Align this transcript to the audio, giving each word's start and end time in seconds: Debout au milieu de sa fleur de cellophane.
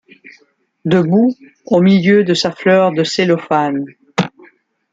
Debout 0.83 1.35
au 1.67 1.79
milieu 1.79 2.23
de 2.23 2.33
sa 2.33 2.51
fleur 2.51 2.91
de 2.91 3.03
cellophane. 3.03 3.85